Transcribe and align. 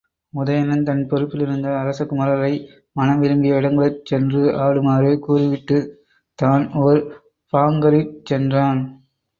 உதயணன் 0.33 0.83
தன் 0.83 1.03
பொறுப்பிலிருந்த 1.07 1.67
அரசகுமரரை 1.81 2.51
மனம் 2.95 3.19
விரும்பிய 3.19 3.59
இடங்களிற் 3.59 4.01
சென்று 4.03 4.41
ஆடுமாறு 4.59 5.11
கூறிவிட்டுத் 5.19 5.89
தான் 6.39 6.65
ஒர் 6.83 7.03
பாங்கரிற் 7.53 8.13
சென்றான். 8.23 8.81